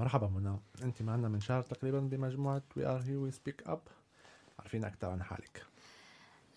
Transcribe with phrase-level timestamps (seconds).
[0.00, 3.80] مرحبا منى أنت معنا من شهر تقريبا بمجموعة We are here we speak up
[4.58, 5.62] عرفينا أكثر عن حالك.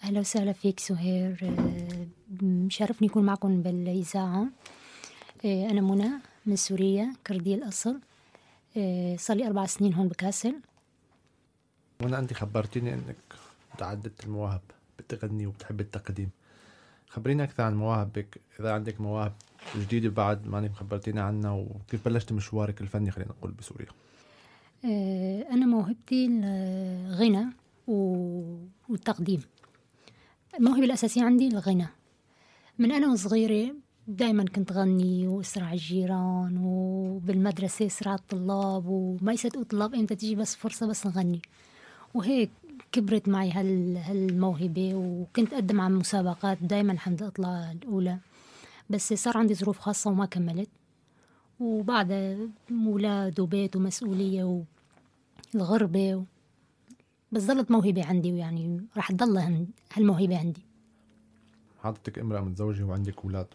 [0.03, 1.39] أهلا وسهلا فيك سهير.
[1.43, 2.07] آه،
[2.43, 4.47] مشرفني أكون معكم بالإذاعة.
[5.45, 6.09] آه، أنا منى
[6.45, 7.99] من سوريا كردية الأصل.
[8.77, 10.55] آه، صار لي أربع سنين هون بكاسل.
[12.01, 13.17] منى أنت خبرتيني إنك
[13.73, 14.61] متعددة المواهب
[14.99, 16.29] بتغني وبتحب التقديم.
[17.13, 18.41] خبرينا أكثر عن مواهبك.
[18.59, 19.33] إذا عندك مواهب
[19.77, 23.87] جديدة بعد ما خبرتينا عنها وكيف بلشت مشوارك الفني خلينا نقول بسوريا؟
[25.51, 27.45] أنا موهبتي الغنى
[28.89, 29.41] والتقديم.
[30.59, 31.87] الموهبة الأساسية عندي الغنى.
[32.79, 33.75] من أنا وصغيرة
[34.07, 40.87] دايما كنت غني واسرع الجيران وبالمدرسة اسرع الطلاب وما يصدقوا الطلاب إمتى تيجي بس فرصة
[40.87, 41.41] بس نغني.
[42.13, 42.51] وهيك
[42.93, 48.17] كبرت معي هال هالموهبة وكنت أقدم على مسابقات دايما الحمد أطلع الأولى.
[48.89, 50.69] بس صار عندي ظروف خاصة وما كملت.
[51.59, 52.11] وبعد
[52.71, 54.63] أولاد وبيت ومسؤولية
[55.53, 56.23] والغربة و...
[57.31, 59.61] بس ظلت موهبة عندي ويعني راح تضل
[59.93, 60.61] هالموهبة عندي.
[61.83, 63.47] حضرتك امرأة متزوجة وعندك أولاد.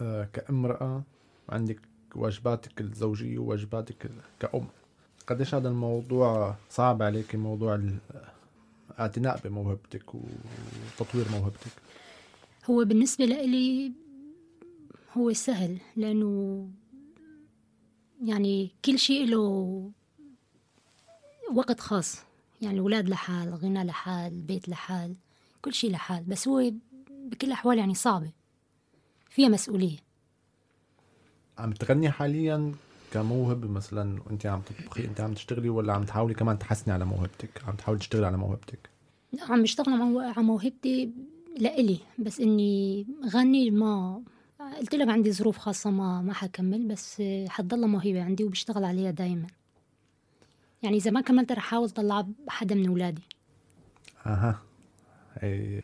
[0.00, 1.02] آه كأمرأة
[1.48, 1.80] عندك
[2.14, 4.10] واجباتك الزوجية وواجباتك
[4.40, 4.66] كأم.
[5.28, 7.80] قديش هذا الموضوع صعب عليك موضوع
[8.90, 11.72] الاعتناء بموهبتك وتطوير موهبتك؟
[12.70, 13.92] هو بالنسبة لإلي
[15.16, 16.68] هو سهل لأنه
[18.24, 19.90] يعني كل شيء له
[21.54, 22.16] وقت خاص.
[22.62, 25.16] يعني الأولاد لحال غنى لحال البيت لحال
[25.62, 26.24] كل شيء لحال.
[26.24, 26.72] بس هو
[27.10, 28.32] بكل الأحوال يعني صعبة
[29.30, 29.98] فيها مسؤولية.
[31.58, 32.74] عم تغني حاليا
[33.12, 37.62] كموهبة مثلا وأنت عم تطبخي أنت عم تشتغلي ولا عم تحاولي كمان تحسني على موهبتك؟
[37.68, 38.90] عم تحاولي تشتغلي على موهبتك؟
[39.32, 41.10] لا عم بشتغل على موهبتي
[41.58, 44.22] لإلي بس إني غني ما
[44.80, 49.46] قلت لك عندي ظروف خاصة ما ما حكمل بس حتضل موهبة عندي وبشتغل عليها دايما.
[50.82, 53.22] يعني إذا ما كملت رح أحاول طلع حدا من أولادي.
[54.26, 54.58] أها.
[55.34, 55.82] هي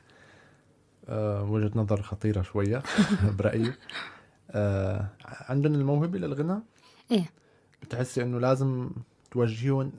[1.08, 2.82] آه وجهة نظر خطيرة شوية
[3.38, 3.72] برأيي.
[4.50, 5.08] آه
[5.48, 6.60] عندهم الموهبة للغنى؟
[7.10, 7.30] إيه.
[7.82, 8.90] بتحسي إنه لازم
[9.30, 9.92] توجهيهم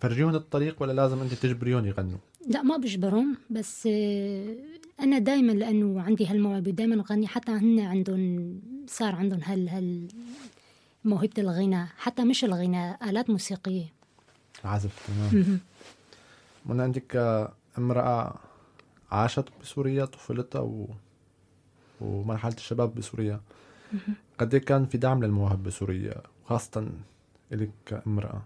[0.00, 4.54] تفرجيهم الطريق ولا لازم أنت تجبريهم يغنوا؟ لا ما بجبرهم بس آه،
[5.00, 10.08] أنا دايما لأنه عندي هالموهبة دايما أغني حتى هن عندهم صار عندهم هال هال
[11.04, 13.84] موهبة الغنى حتى مش الغنى آلات موسيقية.
[14.64, 15.60] عزف تمام.
[16.66, 17.16] من عندك
[17.78, 18.34] امرأة
[19.10, 20.88] عاشت بسوريا طفولتها و...
[22.00, 23.40] ومرحلة الشباب بسوريا.
[24.38, 26.92] قد إيه كان في دعم للمواهب بسوريا؟ وخاصة
[27.52, 28.42] إلك كامرأة.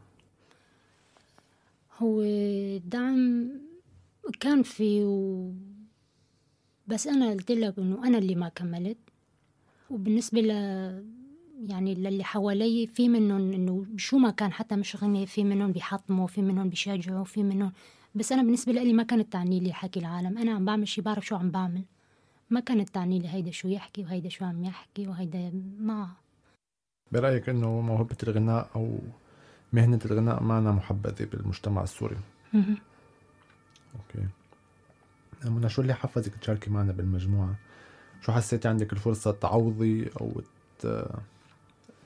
[1.98, 2.22] هو
[2.78, 3.50] دعم
[4.40, 5.52] كان في و...
[6.86, 8.98] بس أنا قلت لك إنه أنا اللي ما كملت.
[9.90, 10.50] وبالنسبة ل
[11.70, 16.26] يعني للي حوالي في منهم إنه شو ما كان حتى مش غني في منهم بيحطموا
[16.26, 17.72] في منهم بيشجعوا في منهم
[18.14, 20.38] بس أنا بالنسبة لي ما كانت تعني لي حكي العالم.
[20.38, 21.84] أنا عم بعمل شي بعرف شو عم بعمل.
[22.50, 26.21] ما كانت تعني لي هيدا شو يحكي وهيدا شو عم يحكي وهيدا ما
[27.12, 28.98] برأيك إنه موهبة الغناء أو
[29.72, 32.16] مهنة الغناء ما أنا محبذة بالمجتمع السوري؟
[33.94, 34.28] أوكي.
[35.44, 37.54] منى شو اللي حفزك تشاركي معنا بالمجموعة؟
[38.20, 40.42] شو حسيتي عندك الفرصة تعوضي أو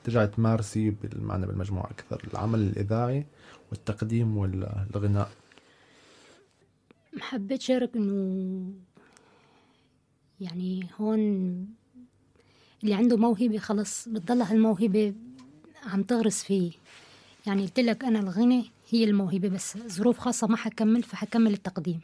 [0.03, 3.25] ترجعي تمارسي معنا بالمجموعة أكثر؟ العمل الإذاعي
[3.71, 5.31] والتقديم والغناء.
[7.19, 8.73] حبيت شارك إنه
[10.41, 11.67] يعني هون
[12.83, 15.13] اللي عنده موهبة خلص بتضل هالموهبة
[15.85, 16.71] عم تغرس فيه.
[17.47, 21.99] يعني قلت لك أنا الغنى هي الموهبة بس ظروف خاصة ما حكمل فحكمل التقديم.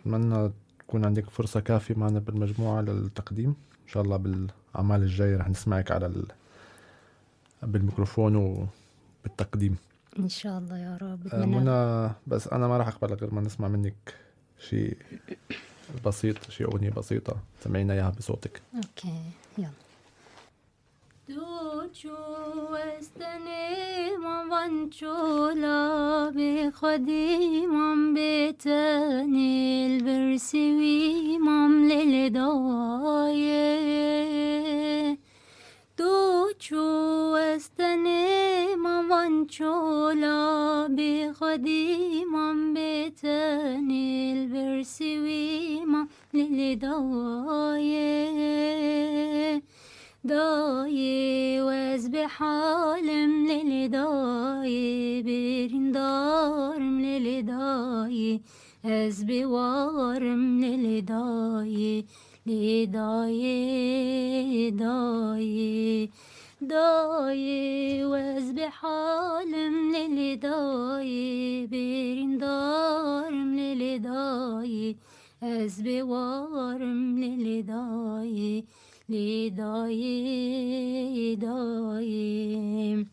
[0.00, 3.48] أتمنى تكون عندك فرصة كافية معنا بالمجموعة للتقديم.
[3.82, 6.26] إن شاء الله بالأعمال الجاية رح نسمعك على ال...
[7.62, 9.76] بالميكروفون وبالتقديم.
[10.18, 11.26] إن شاء الله يا رب.
[11.28, 14.14] آه، منى بس أنا ما راح أقبل غير ما نسمع منك
[14.68, 14.96] شيء.
[16.06, 18.62] بسيط شيء أغنية بسيطة سمعينا إياها بصوتك.
[18.74, 19.14] أوكي
[19.58, 19.70] يلا.
[21.28, 22.16] دوچو
[22.74, 24.16] استنی
[24.50, 33.58] من چولا به خودی من بتنی البرسوی مم للدایه
[35.98, 36.86] دوچو
[37.36, 42.74] استنی من چولا به خودی من
[46.52, 48.12] ehli daye
[50.28, 51.64] Daye
[52.12, 58.40] ve halem leli daye Berin darım leli daye
[58.84, 62.04] Ezbi varım leli daye
[62.46, 66.08] Li daye daye
[66.68, 70.61] daye ve ezbi halem leli daye.
[75.64, 78.64] ezbivarım lidai
[79.10, 80.02] lidai
[81.40, 83.06] dai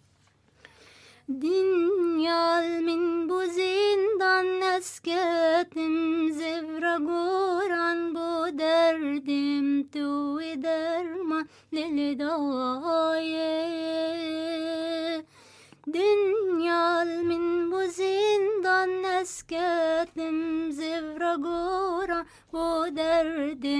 [1.41, 5.95] Dinyal min bu zindan esketim
[6.33, 7.28] zevragu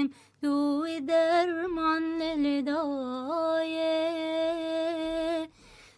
[0.00, 0.10] derdim
[0.42, 3.90] Tu derman lili daye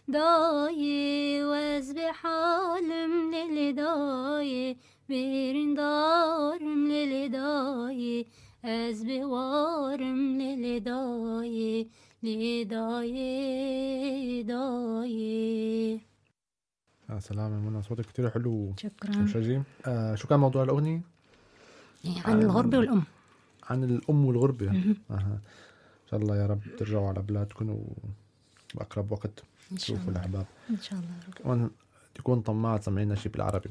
[0.07, 4.77] داي واسبح عالم للداي
[5.09, 8.25] بيرن دارم للداي
[8.65, 11.87] أسبي وارم للداي
[12.23, 13.17] لداي
[14.43, 15.17] داي
[17.09, 18.73] يا سلام منى صوتك كتير حلو.
[18.77, 19.23] شكرا.
[19.23, 21.01] وشجي آه شو كان موضوع الأغنية؟
[22.25, 23.03] عن الغربة والأم.
[23.69, 24.67] عن الأم والغربة.
[25.11, 25.39] أها.
[26.03, 27.85] إن شاء الله يا رب ترجعوا على بلادكم
[28.75, 29.43] وبأقرب وقت
[29.77, 30.11] تشوفوا الله.
[30.11, 30.45] الأحباب.
[30.69, 31.69] إن شاء الله كمان
[32.15, 33.69] تكون طماعة سمعينا شيء بالعربي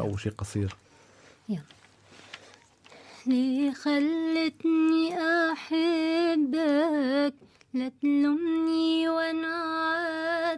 [0.00, 0.76] أو شيء قصير.
[1.48, 1.62] يلا.
[3.26, 5.14] ليه خلتني
[5.52, 7.34] أحبك
[7.74, 9.54] لا تلومني وأنا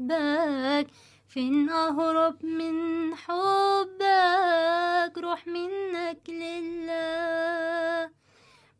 [0.00, 0.86] عاتبك
[1.28, 8.10] فين أهرب من حبك؟ روح منك لله.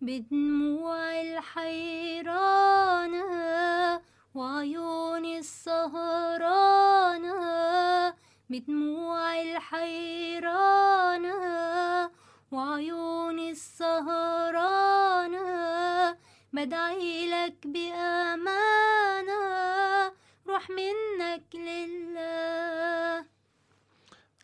[0.00, 3.22] بدموع الحيرانة
[4.34, 7.34] وعيوني السهرانة
[8.50, 11.32] بدموع الحيرانة
[12.52, 15.42] وعيوني السهرانة
[16.52, 19.42] بدعي لك بأمانة.
[20.48, 20.70] روح
[21.22, 23.24] منك لله.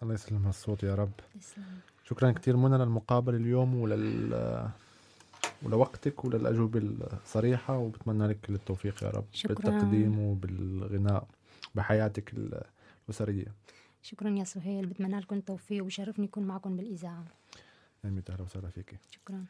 [0.03, 1.13] الله يسلم هالصوت يا رب.
[2.05, 4.71] شكرا كثير منى للمقابلة اليوم ولل
[5.63, 6.81] ولوقتك وللأجوبة
[7.25, 9.55] الصريحة وبتمنى لك كل التوفيق يا رب شكراً.
[9.55, 11.27] بالتقديم وبالغناء
[11.75, 12.33] بحياتك
[13.09, 13.55] الأسرية.
[14.03, 17.25] شكرا يا سهيل بتمنى لكم التوفيق وشرفني أكون معكم بالإذاعة.
[18.05, 19.45] أهلا أهلا وسهلا فيك شكرا.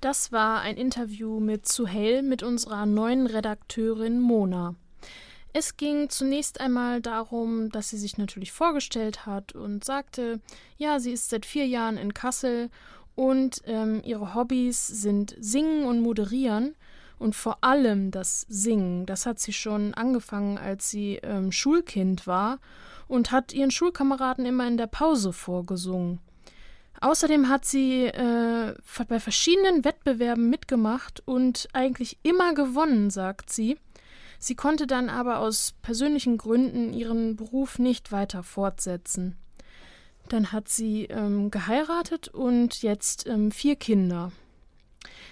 [0.00, 4.76] Das war ein Interview mit Suhail mit unserer neuen Redakteurin Mona.
[5.52, 10.40] Es ging zunächst einmal darum, dass sie sich natürlich vorgestellt hat und sagte,
[10.76, 12.70] ja, sie ist seit vier Jahren in Kassel
[13.16, 16.76] und ähm, ihre Hobbys sind Singen und Moderieren
[17.18, 19.04] und vor allem das Singen.
[19.04, 22.60] Das hat sie schon angefangen, als sie ähm, Schulkind war
[23.08, 26.20] und hat ihren Schulkameraden immer in der Pause vorgesungen.
[27.00, 28.74] Außerdem hat sie äh,
[29.08, 33.76] bei verschiedenen Wettbewerben mitgemacht und eigentlich immer gewonnen, sagt sie.
[34.40, 39.36] Sie konnte dann aber aus persönlichen Gründen ihren Beruf nicht weiter fortsetzen.
[40.28, 44.32] Dann hat sie ähm, geheiratet und jetzt ähm, vier Kinder.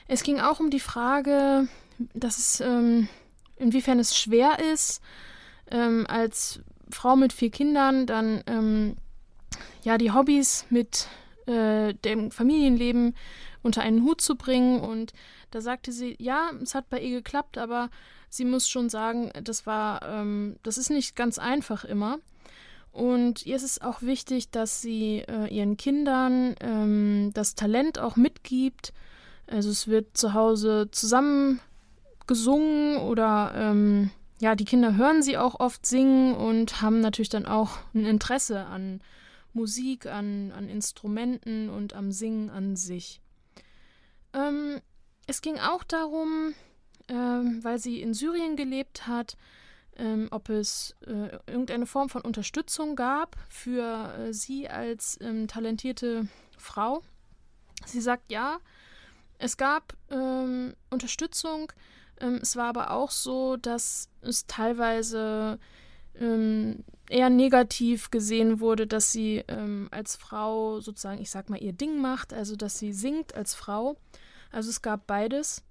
[0.09, 1.69] Es ging auch um die Frage,
[2.15, 3.09] dass es, ähm,
[3.57, 5.01] inwiefern es schwer ist,
[5.71, 6.61] ähm, als
[6.91, 8.97] Frau mit vier Kindern dann ähm,
[9.83, 11.09] ja die Hobbys mit
[11.47, 13.15] äh, dem Familienleben
[13.63, 14.81] unter einen Hut zu bringen.
[14.81, 15.13] Und
[15.51, 17.91] da sagte sie, ja, es hat bei ihr geklappt, aber
[18.29, 22.19] sie muss schon sagen, das war, ähm, das ist nicht ganz einfach immer.
[22.93, 28.17] Und ihr ist es auch wichtig, dass sie äh, ihren Kindern ähm, das Talent auch
[28.17, 28.95] mitgibt.
[29.47, 31.61] Also es wird zu Hause zusammen
[32.27, 37.47] gesungen oder ähm, ja, die Kinder hören sie auch oft singen und haben natürlich dann
[37.47, 39.01] auch ein Interesse an
[39.57, 43.21] Musik, an, an Instrumenten und am Singen an sich.
[44.33, 44.81] Ähm,
[45.27, 46.55] es ging auch darum,
[47.09, 49.37] ähm, weil sie in Syrien gelebt hat,
[49.97, 56.29] ähm, ob es äh, irgendeine Form von Unterstützung gab für äh, sie als ähm, talentierte
[56.59, 57.03] Frau.
[57.87, 58.59] Sie sagt ja,
[59.39, 61.73] es gab ähm, Unterstützung.
[62.21, 65.59] Ähm, es war aber auch so, dass es teilweise
[66.21, 71.73] ähm, eher negativ gesehen wurde, dass sie ähm, als Frau sozusagen, ich sag mal, ihr
[71.73, 73.97] Ding macht, also dass sie singt als Frau.
[74.51, 75.63] Also es gab beides.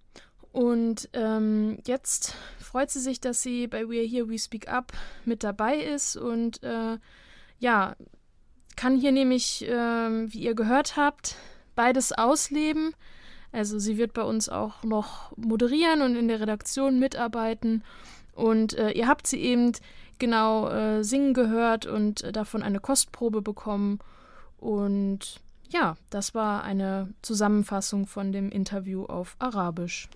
[0.51, 4.93] Und ähm, jetzt freut sie sich, dass sie bei We Are Here, We Speak Up
[5.25, 6.97] mit dabei ist und äh,
[7.59, 7.95] ja,
[8.77, 11.35] kann hier nämlich, ähm, wie ihr gehört habt,
[11.75, 12.93] beides ausleben.
[13.51, 17.83] Also sie wird bei uns auch noch moderieren und in der Redaktion mitarbeiten.
[18.33, 19.71] Und äh, ihr habt sie eben
[20.19, 23.99] genau äh, singen gehört und äh, davon eine Kostprobe bekommen.
[24.57, 30.09] Und ja, das war eine Zusammenfassung von dem Interview auf Arabisch.